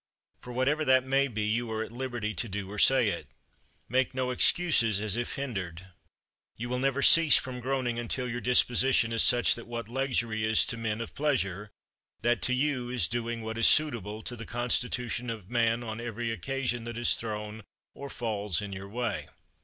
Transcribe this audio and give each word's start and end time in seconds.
For, 0.39 0.51
whatever 0.51 0.83
that 0.83 1.03
may 1.03 1.27
be, 1.27 1.43
you 1.43 1.69
are 1.71 1.83
at 1.83 1.91
liberty 1.91 2.33
to 2.33 2.49
do 2.49 2.71
or 2.71 2.79
say 2.79 3.09
it. 3.09 3.27
Make 3.87 4.15
no 4.15 4.31
excuses 4.31 4.99
as 4.99 5.15
if 5.15 5.35
hindered. 5.35 5.89
You 6.57 6.69
will 6.69 6.79
never 6.79 7.03
cease 7.03 7.37
from 7.37 7.59
groaning 7.59 7.99
until 7.99 8.27
your 8.27 8.41
disposition 8.41 9.11
is 9.11 9.21
such 9.21 9.53
that 9.53 9.67
what 9.67 9.87
luxury 9.87 10.43
is 10.43 10.65
to 10.65 10.75
men 10.77 11.01
of 11.01 11.13
pleasure, 11.13 11.69
that 12.23 12.41
to 12.41 12.53
you 12.55 12.89
is 12.89 13.07
doing 13.07 13.43
what 13.43 13.59
is 13.59 13.67
suitable 13.67 14.23
to 14.23 14.35
the 14.35 14.43
constitution 14.47 15.29
of 15.29 15.51
man 15.51 15.83
on 15.83 16.01
every 16.01 16.31
occasion 16.31 16.83
that 16.85 16.97
is 16.97 17.13
thrown 17.13 17.63
or 17.93 18.09
falls 18.09 18.59
in 18.59 18.73
your 18.73 18.89
way. 18.89 19.27